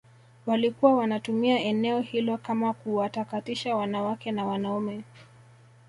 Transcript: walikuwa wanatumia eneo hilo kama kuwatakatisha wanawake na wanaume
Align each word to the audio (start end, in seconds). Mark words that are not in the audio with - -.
walikuwa 0.45 0.95
wanatumia 0.95 1.59
eneo 1.59 1.99
hilo 1.99 2.37
kama 2.37 2.73
kuwatakatisha 2.73 3.75
wanawake 3.75 4.31
na 4.31 4.45
wanaume 4.45 5.03